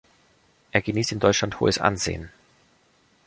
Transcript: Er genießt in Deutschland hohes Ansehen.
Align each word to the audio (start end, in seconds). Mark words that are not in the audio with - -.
Er 0.71 0.81
genießt 0.81 1.11
in 1.11 1.19
Deutschland 1.19 1.59
hohes 1.59 1.77
Ansehen. 1.77 2.31